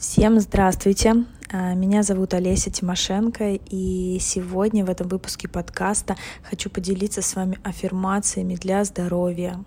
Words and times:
Всем 0.00 0.40
здравствуйте! 0.40 1.26
А, 1.52 1.74
меня 1.74 2.02
зовут 2.02 2.32
Олеся 2.32 2.70
Тимошенко, 2.70 3.56
и 3.56 4.16
сегодня 4.18 4.82
в 4.82 4.88
этом 4.88 5.08
выпуске 5.08 5.46
подкаста 5.46 6.16
хочу 6.42 6.70
поделиться 6.70 7.20
с 7.20 7.36
вами 7.36 7.58
аффирмациями 7.64 8.54
для 8.54 8.82
здоровья. 8.84 9.62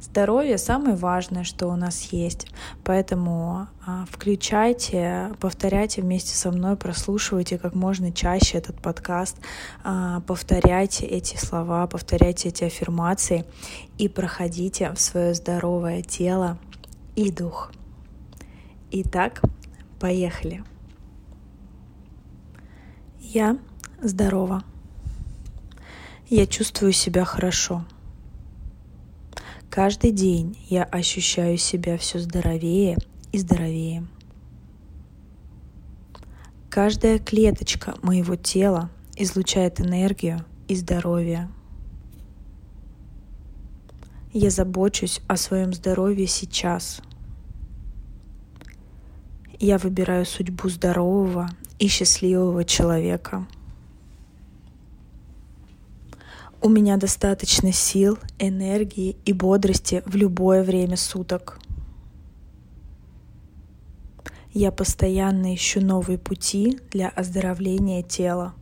Здоровье 0.00 0.56
самое 0.56 0.96
важное, 0.96 1.44
что 1.44 1.66
у 1.66 1.76
нас 1.76 2.00
есть, 2.12 2.46
поэтому 2.82 3.68
а, 3.84 4.06
включайте, 4.10 5.32
повторяйте 5.38 6.00
вместе 6.00 6.34
со 6.34 6.50
мной, 6.50 6.76
прослушивайте 6.76 7.58
как 7.58 7.74
можно 7.74 8.10
чаще 8.10 8.56
этот 8.56 8.80
подкаст, 8.80 9.36
а, 9.82 10.20
повторяйте 10.20 11.04
эти 11.04 11.36
слова, 11.36 11.86
повторяйте 11.88 12.48
эти 12.48 12.64
аффирмации 12.64 13.44
и 13.98 14.08
проходите 14.08 14.92
в 14.92 14.98
свое 14.98 15.34
здоровое 15.34 16.00
тело 16.00 16.56
и 17.16 17.30
дух. 17.30 17.70
Итак, 18.90 19.42
Поехали. 20.04 20.62
Я 23.20 23.56
здорова. 24.02 24.62
Я 26.28 26.46
чувствую 26.46 26.92
себя 26.92 27.24
хорошо. 27.24 27.86
Каждый 29.70 30.10
день 30.10 30.58
я 30.68 30.84
ощущаю 30.84 31.56
себя 31.56 31.96
все 31.96 32.18
здоровее 32.18 32.98
и 33.32 33.38
здоровее. 33.38 34.06
Каждая 36.68 37.18
клеточка 37.18 37.94
моего 38.02 38.36
тела 38.36 38.90
излучает 39.16 39.80
энергию 39.80 40.44
и 40.68 40.76
здоровье. 40.76 41.48
Я 44.34 44.50
забочусь 44.50 45.22
о 45.28 45.38
своем 45.38 45.72
здоровье 45.72 46.26
сейчас– 46.26 47.00
я 49.64 49.78
выбираю 49.78 50.26
судьбу 50.26 50.68
здорового 50.68 51.48
и 51.78 51.88
счастливого 51.88 52.64
человека. 52.64 53.46
У 56.60 56.68
меня 56.68 56.98
достаточно 56.98 57.72
сил, 57.72 58.18
энергии 58.38 59.16
и 59.24 59.32
бодрости 59.32 60.02
в 60.04 60.16
любое 60.16 60.62
время 60.62 60.98
суток. 60.98 61.58
Я 64.52 64.70
постоянно 64.70 65.54
ищу 65.54 65.80
новые 65.80 66.18
пути 66.18 66.78
для 66.90 67.08
оздоровления 67.08 68.02
тела. 68.02 68.54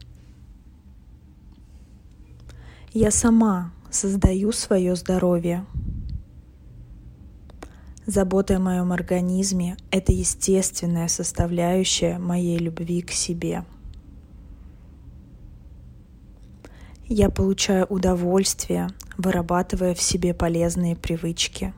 Я 2.92 3.10
сама 3.10 3.72
создаю 3.90 4.52
свое 4.52 4.94
здоровье. 4.94 5.66
Забота 8.06 8.56
о 8.56 8.58
моем 8.58 8.90
организме— 8.90 9.76
это 9.92 10.10
естественная 10.10 11.06
составляющая 11.06 12.18
моей 12.18 12.58
любви 12.58 13.00
к 13.00 13.12
себе. 13.12 13.64
Я 17.06 17.30
получаю 17.30 17.86
удовольствие, 17.86 18.88
вырабатывая 19.18 19.94
в 19.94 20.02
себе 20.02 20.34
полезные 20.34 20.96
привычки. 20.96 21.72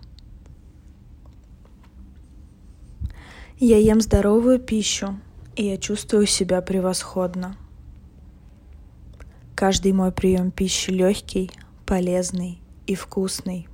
Я 3.58 3.77
ем 3.77 4.00
здоровую 4.00 4.58
пищу, 4.61 5.20
и 5.56 5.67
я 5.67 5.77
чувствую 5.77 6.27
себя 6.27 6.62
превосходно. 6.62 7.55
Каждый 9.55 9.92
мой 9.92 10.11
прием 10.11 10.50
пищи 10.50 10.91
легкий, 10.91 11.50
полезный 11.84 12.61
и 12.86 12.95
вкусный. 12.95 13.69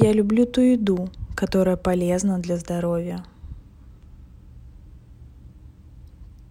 Я 0.00 0.12
люблю 0.12 0.46
ту 0.46 0.60
еду, 0.60 1.10
которая 1.34 1.76
полезна 1.76 2.38
для 2.38 2.56
здоровья. 2.56 3.24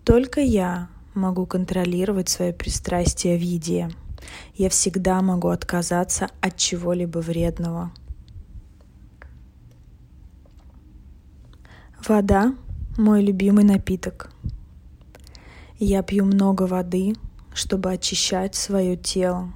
Только 0.03 0.41
я 0.41 0.89
могу 1.13 1.45
контролировать 1.45 2.27
свои 2.27 2.51
пристрастия 2.51 3.37
в 3.37 3.41
еде. 3.41 3.89
Я 4.55 4.67
всегда 4.67 5.21
могу 5.21 5.47
отказаться 5.47 6.29
от 6.41 6.57
чего-либо 6.57 7.19
вредного. 7.19 7.93
Вода– 12.05 12.53
мой 12.97 13.23
любимый 13.23 13.63
напиток. 13.63 14.29
Я 15.79 16.03
пью 16.03 16.25
много 16.25 16.63
воды, 16.63 17.15
чтобы 17.53 17.93
очищать 17.93 18.55
свое 18.55 18.97
тело. 18.97 19.53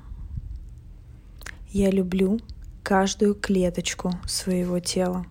Я 1.74 1.92
люблю 1.92 2.40
каждую 2.84 3.36
клеточку 3.36 4.12
своего 4.26 4.80
тела. 4.80 5.26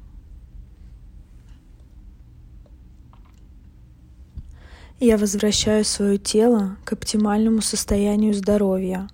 Я 4.98 5.16
возвращаю 5.16 5.84
свое 5.84 6.18
тело 6.18 6.76
к 6.84 6.92
оптимальному 6.92 7.62
состоянию 7.62 8.34
здоровья, 8.34 9.08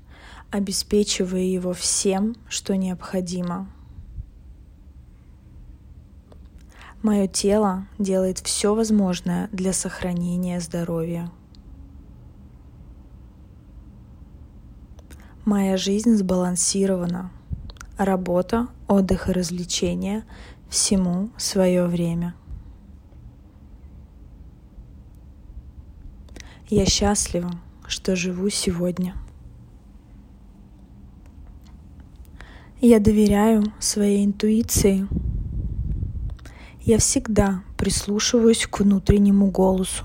обеспечивая 0.50 1.42
его 1.42 1.72
всем, 1.72 2.34
что 2.48 2.76
необходимо. 2.76 3.70
Мое 7.02 7.28
тело 7.28 7.86
делает 8.00 8.40
все 8.40 8.74
возможное 8.74 9.48
для 9.52 9.72
сохранения 9.72 10.58
здоровья. 10.60 11.30
Моя 15.44 15.76
жизнь 15.76 16.16
сбалансирована– 16.16 17.30
работа, 17.96 18.68
отдых 18.88 19.28
и 19.28 19.32
развлечения, 19.32 20.24
всему 20.68 21.30
свое 21.36 21.86
время. 21.86 22.34
Я 26.68 26.84
счастлива, 26.84 27.52
что 27.86 28.16
живу 28.16 28.50
сегодня. 28.50 29.14
Я 32.80 32.98
доверяю 32.98 33.72
своей 33.78 34.24
интуиции. 34.24 35.06
Я 36.82 36.98
всегда 36.98 37.62
прислушиваюсь 37.76 38.66
к 38.66 38.80
внутреннему 38.80 39.50
голосу. 39.50 40.04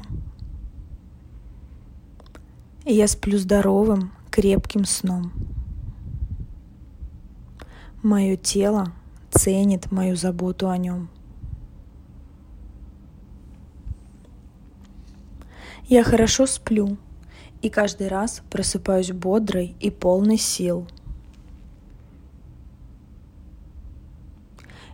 Я 2.85 3.07
сплю 3.07 3.37
здоровым, 3.37 4.11
крепким 4.29 4.85
сном. 4.85 5.31
Мое 8.03 8.35
тело 8.35 8.93
ценит 9.29 9.91
мою 9.91 10.15
заботу 10.15 10.69
о 10.69 10.77
нем. 10.77 11.07
Я 15.85 16.03
хорошо 16.03 16.47
сплю 16.47 16.97
и 17.61 17.69
каждый 17.69 18.07
раз 18.07 18.41
просыпаюсь 18.49 19.11
бодрой 19.11 19.75
и 19.79 19.91
полной 19.91 20.37
сил. 20.37 20.87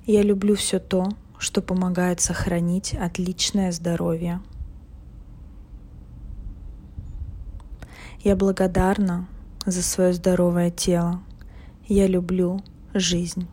Я 0.05 0.21
люблю 0.21 0.55
все 0.55 0.79
то, 0.79 1.07
что 1.37 1.61
помогает 1.61 2.19
сохранить 2.19 2.93
отличное 2.93 3.71
здоровье. 3.71 4.41
Я 8.19 8.35
благодарна 8.35 9.29
за 9.65 9.81
свое 9.81 10.11
здоровое 10.11 10.71
тело. 10.71 11.21
Я 11.87 12.07
люблю 12.07 12.61
жизнь. 12.93 13.47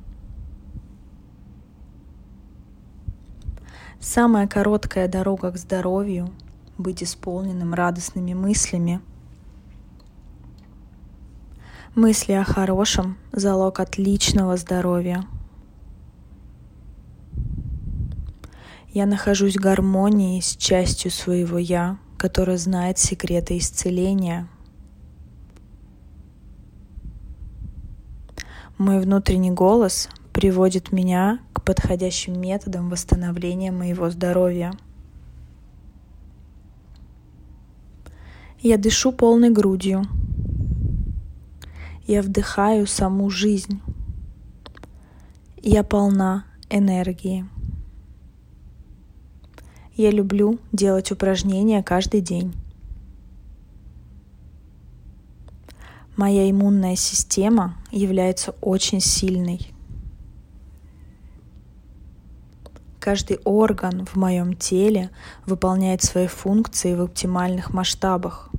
Самая 4.00 4.46
короткая 4.46 5.08
дорога 5.08 5.50
к 5.50 5.56
здоровью— 5.56 6.30
быть 6.78 7.02
исполненным 7.02 7.74
радостными 7.74 8.34
мыслями. 8.34 9.00
Мысли 11.94 12.32
о 12.32 12.44
хорошем— 12.44 13.16
залог 13.32 13.80
отличного 13.80 14.56
здоровья. 14.56 15.24
Я 18.92 19.06
нахожусь 19.06 19.56
в 19.56 19.60
гармонии 19.60 20.40
с 20.40 20.56
частью 20.56 21.10
своего 21.10 21.58
«я», 21.58 21.98
которая 22.18 22.58
знает 22.58 22.98
секреты 22.98 23.58
исцеления— 23.58 24.48
Мой 28.78 28.98
внутренний 28.98 29.52
голос 29.52 30.08
приводит 30.32 30.90
меня 30.90 31.38
к 31.52 31.62
подходящим 31.62 32.40
методам 32.40 32.90
восстановления 32.90 33.70
моего 33.70 34.10
здоровья. 34.10 34.72
Я 38.58 38.76
дышу 38.76 39.12
полной 39.12 39.50
грудью. 39.50 40.02
Я 42.08 42.20
вдыхаю 42.20 42.88
саму 42.88 43.30
жизнь. 43.30 43.80
Я 45.62 45.84
полна 45.84 46.44
энергии. 46.68 47.48
Я 49.94 50.10
люблю 50.10 50.58
делать 50.72 51.12
упражнения 51.12 51.80
каждый 51.84 52.20
день. 52.20 52.52
Моя 56.16 56.48
иммунная 56.48 56.94
система 56.94 57.76
является 57.90 58.52
очень 58.60 59.00
сильной. 59.00 59.74
Каждый 63.00 63.38
орган 63.44 64.06
в 64.06 64.16
моем 64.16 64.54
теле 64.54 65.10
выполняет 65.44 66.02
свои 66.02 66.26
функции 66.26 66.94
в 66.94 67.02
оптимальных 67.02 67.74
масштабах. 67.74 68.50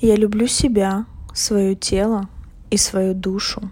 Я 0.00 0.16
люблю 0.16 0.46
себя, 0.46 1.06
свое 1.34 1.74
тело 1.74 2.28
и 2.70 2.76
свою 2.76 3.14
душу. 3.14 3.70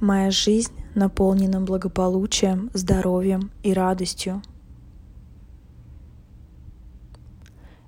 Моя 0.00 0.30
жизнь 0.30 0.72
наполнена 0.94 1.60
благополучием, 1.60 2.70
здоровьем 2.74 3.50
и 3.62 3.72
радостью. 3.72 4.42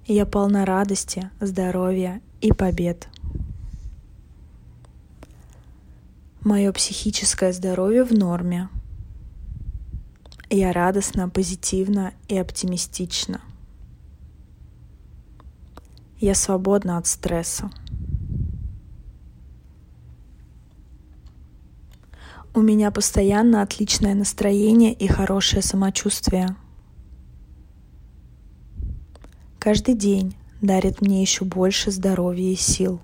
Я 0.06 0.26
полна 0.26 0.66
радости, 0.66 1.30
здоровья 1.40 2.20
и 2.42 2.52
побед. 2.52 3.08
Мое 6.42 6.70
психическое 6.72 7.54
здоровье 7.54 8.04
в 8.04 8.12
норме. 8.12 8.68
Я 10.50 10.74
радостна, 10.74 11.30
позитивна 11.30 12.12
и 12.28 12.36
оптимистична. 12.36 13.40
Я 16.20 16.34
свободна 16.34 16.98
от 16.98 17.06
стресса. 17.06 17.70
У 22.52 22.60
меня 22.60 22.90
постоянно 22.90 23.62
отличное 23.62 24.14
настроение 24.14 24.92
и 24.92 25.06
хорошее 25.06 25.62
самочувствие. 25.62 26.56
Каждый 29.64 29.94
день 29.94 30.36
дарит 30.60 31.00
мне 31.00 31.22
еще 31.22 31.46
больше 31.46 31.90
здоровья 31.90 32.52
и 32.52 32.54
сил. 32.54 33.00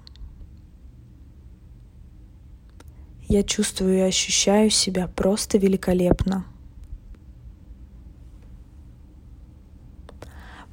Я 3.28 3.42
чувствую 3.42 3.96
и 3.96 4.00
ощущаю 4.00 4.68
себя 4.68 5.08
просто 5.08 5.56
великолепно. 5.56 6.44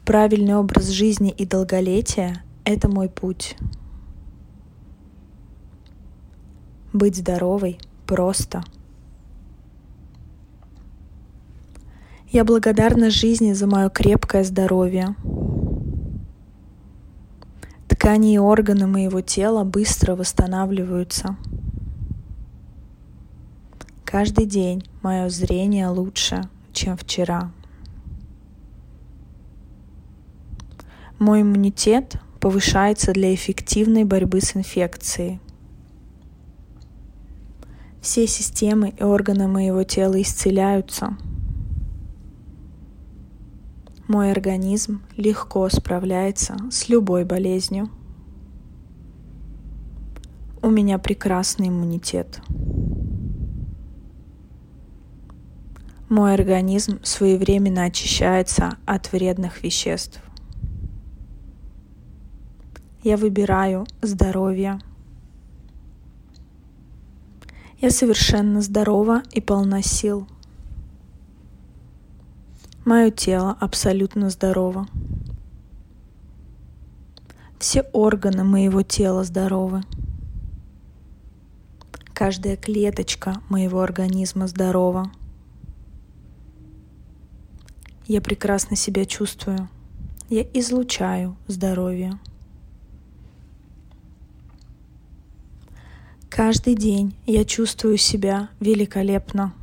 Правильный 0.04 0.56
образ 0.56 0.89
жизни 0.89 1.31
и 1.31 1.45
долголетия– 1.45 2.44
это 2.66 2.89
мой 2.89 3.07
путь. 3.07 3.56
Быть 6.92 7.16
здоровой 7.16 7.80
просто. 8.06 8.62
Я 12.30 12.44
благодарна 12.44 13.10
жизни 13.10 13.54
за 13.54 13.68
мое 13.68 13.88
крепкое 13.88 14.44
здоровье. 14.44 15.16
Ткани 18.07 18.36
и 18.36 18.38
органы 18.38 18.88
моего 18.88 19.19
тела 19.19 19.65
быстро 19.65 20.15
восстанавливаются– 20.15 21.36
Каждый 24.09 24.45
день 24.45 24.88
мое 25.01 25.27
зрение 25.27 25.89
лучше, 25.89 26.50
чем 26.71 26.95
вчера. 26.95 27.51
Мой 31.19 31.42
иммунитет 31.42 32.15
повышается 32.39 33.12
для 33.12 33.36
эффективной 33.36 34.06
борьбы 34.06 34.39
с 34.39 34.56
инфекцией. 34.56 35.42
Все 38.01 38.25
системы 38.25 38.94
и 38.98 39.03
органы 39.03 39.50
моего 39.50 39.83
тела 39.83 40.21
исцеляются. 40.21 41.18
Мой 44.07 44.31
организм 44.31 45.01
легко 45.18 45.68
справляется 45.68 46.56
с 46.71 46.88
любой 46.88 47.25
болезнью. 47.25 47.89
У 50.68 50.69
меня 50.69 50.98
прекрасный 50.98 51.69
иммунитет. 51.69 52.42
Мой 56.10 56.34
организм 56.34 57.00
своевременно 57.04 57.84
очищается 57.86 58.78
от 58.86 59.14
вредных 59.14 59.64
веществ. 59.64 60.22
Я 63.02 63.16
выбираю 63.16 63.88
здоровье. 64.02 64.81
Я 67.80 67.90
совершенно 67.90 68.60
здорова 68.62 69.24
и 69.31 69.40
полна 69.40 69.81
сил. 69.81 70.28
Мое 72.84 73.10
тело 73.10 73.56
абсолютно 73.62 74.30
здорово. 74.30 74.86
Все 77.58 77.84
органы 77.94 78.44
моего 78.44 78.81
тела 78.81 79.24
здоровы. 79.24 79.84
Каждая 82.18 82.58
клеточка 82.58 83.44
моего 83.48 83.80
организма 83.80 84.48
здорова. 84.48 85.12
Я 88.08 88.22
прекрасно 88.22 88.75
себя 88.75 89.06
чувствую. 89.06 89.69
Я 90.28 90.42
излучаю 90.42 91.38
здоровье. 91.46 92.18
Каждый 96.28 96.74
день 96.74 97.16
я 97.28 97.46
чувствую 97.46 97.98
себя 97.98 98.50
великолепно. 98.60 99.54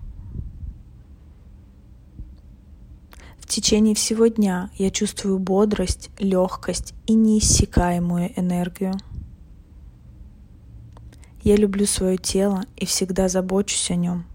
В 3.40 3.48
течение 3.48 3.96
всего 3.96 4.28
дня 4.28 4.70
я 4.76 4.92
чувствую 4.92 5.40
бодрость, 5.40 6.10
легкость 6.20 6.94
и 7.08 7.14
неиссякаемую 7.14 8.30
энергию. 8.38 8.94
Я 11.44 11.54
люблю 11.56 11.86
свое 11.86 12.18
тело 12.18 12.64
и 12.76 12.84
всегда 12.84 13.28
забочусь 13.28 13.92
о 13.92 13.94
нем– 13.94 14.26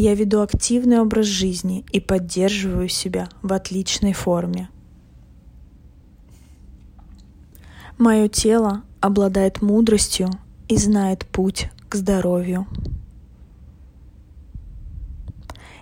я 0.00 0.14
веду 0.14 0.42
активный 0.42 1.00
образ 1.00 1.26
жизни 1.26 1.84
и 1.90 1.98
поддерживаю 1.98 2.88
себя 2.88 3.28
в 3.42 3.52
отличной 3.52 4.12
форме. 4.12 4.70
Мое 7.98 8.28
тело 8.28 8.84
обладает 9.00 9.60
мудростью 9.60 10.30
и 10.68 10.76
знает 10.76 11.26
путь 11.26 11.68
к 11.88 11.96
здоровью. 11.96 12.68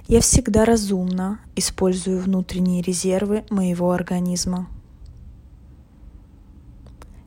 Я 0.09 0.23
всегда 0.23 0.65
разумно 0.65 1.39
использую 1.55 2.19
внутренние 2.19 2.81
резервы 2.81 3.45
моего 3.51 3.91
организма. 3.91 4.67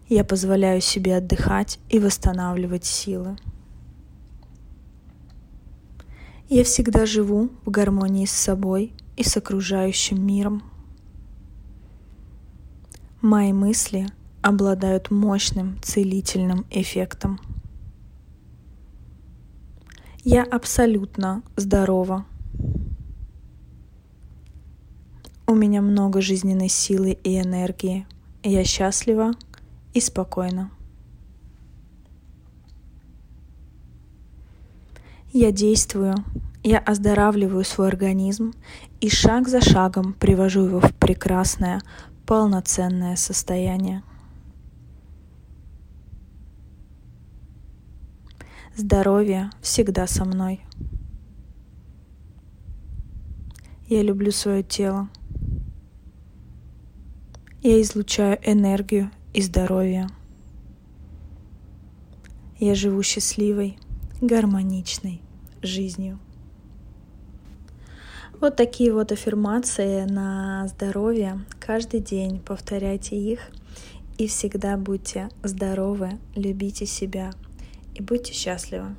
Я 0.09 0.23
позволяю 0.23 0.81
себе 0.81 1.17
отдыхать 1.17 1.79
и 1.87 1.99
восстанавливать 1.99 2.83
силы. 2.83 3.37
Я 6.49 6.63
всегда 6.63 7.05
живу 7.05 7.51
в 7.63 7.69
гармонии 7.69 8.25
с 8.25 8.31
собой 8.31 8.91
и 9.17 9.23
с 9.23 9.37
окружающим 9.37 10.25
миром. 10.25 10.63
Мои 13.21 13.53
мысли 13.53 14.07
обладают 14.41 15.11
мощным 15.11 15.79
целительным 15.83 16.65
эффектом. 16.71 17.39
Я 20.23 20.41
абсолютно 20.43 21.43
здорова. 21.55 22.25
У 25.45 25.53
меня 25.53 25.83
много 25.83 26.19
жизненной 26.19 26.69
силы 26.69 27.11
и 27.11 27.39
энергии. 27.39 28.07
Я 28.41 28.63
счастлива 28.63 29.33
и 29.93 29.99
спокойна. 29.99 30.71
Я 35.31 35.51
действую, 35.51 36.15
я 36.63 36.79
оздоравливаю 36.79 37.63
свой 37.63 37.87
организм 37.87 38.53
и 38.99 39.09
шаг 39.09 39.47
за 39.47 39.61
шагом 39.61 40.13
привожу 40.13 40.65
его 40.65 40.79
в 40.79 40.93
прекрасное, 40.95 41.81
полноценное 42.25 43.15
состояние. 43.15 44.03
Здоровье 48.75 49.51
всегда 49.61 50.07
со 50.07 50.25
мной. 50.25 50.61
Я 53.87 54.03
люблю 54.03 54.31
свое 54.31 54.63
тело. 54.63 55.09
Я 57.61 57.81
излучаю 57.81 58.39
энергию 58.41 59.11
и 59.39 59.41
здоровье. 59.41 60.09
Я 62.59 62.75
живу 62.75 63.01
счастливой, 63.03 63.77
гармоничной 64.19 65.21
жизнью. 65.61 66.19
Вот 68.41 68.57
такие 68.57 68.91
вот 68.91 69.13
аффирмации 69.13 70.03
на 70.03 70.67
здоровье. 70.67 71.39
Каждый 71.57 72.01
день 72.01 72.39
повторяйте 72.39 73.15
их 73.15 73.39
и 74.17 74.27
всегда 74.27 74.75
будьте 74.75 75.29
здоровы, 75.41 76.19
любите 76.35 76.85
себя 76.85 77.31
и 77.95 78.01
будьте 78.01 78.33
счастливы. 78.33 78.93